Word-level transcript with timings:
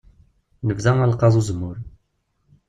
Nebda 0.67 0.91
alqaḍ 1.05 1.33
n 1.35 1.39
uzemmur. 1.39 1.77